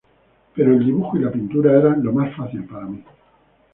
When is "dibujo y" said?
0.83-1.19